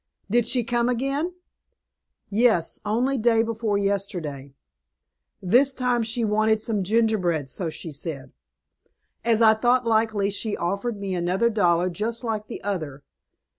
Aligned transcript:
"Did 0.31 0.47
she 0.47 0.63
come 0.63 0.89
again?" 0.89 1.35
"Yes, 2.31 2.79
only 2.83 3.19
day 3.19 3.43
before 3.43 3.77
yesterday. 3.77 4.55
This 5.43 5.75
time 5.75 6.01
she 6.01 6.25
wanted 6.25 6.59
some 6.59 6.81
gingerbread, 6.81 7.51
so 7.51 7.69
she 7.69 7.91
said. 7.91 8.31
As 9.23 9.43
I 9.43 9.53
thought 9.53 9.85
likely, 9.85 10.31
she 10.31 10.57
offered 10.57 10.99
me 10.99 11.13
another 11.13 11.51
dollar 11.51 11.87
just 11.87 12.23
like 12.23 12.47
the 12.47 12.63
other. 12.63 13.03